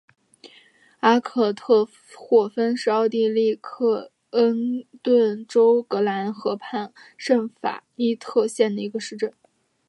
[1.01, 9.31] 阿尔特霍芬是奥地利克恩顿州格兰河畔圣法伊特县的一个市镇。